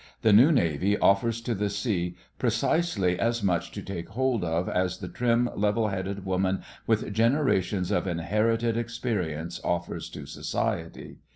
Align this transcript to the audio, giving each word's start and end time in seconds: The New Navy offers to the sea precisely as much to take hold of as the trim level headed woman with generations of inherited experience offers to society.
The 0.23 0.33
New 0.33 0.51
Navy 0.51 0.97
offers 0.97 1.41
to 1.41 1.53
the 1.53 1.69
sea 1.69 2.15
precisely 2.39 3.19
as 3.19 3.43
much 3.43 3.69
to 3.73 3.83
take 3.83 4.09
hold 4.09 4.43
of 4.43 4.67
as 4.67 4.97
the 4.97 5.07
trim 5.07 5.47
level 5.55 5.89
headed 5.89 6.25
woman 6.25 6.63
with 6.87 7.13
generations 7.13 7.91
of 7.91 8.07
inherited 8.07 8.77
experience 8.77 9.61
offers 9.63 10.09
to 10.09 10.25
society. 10.25 11.17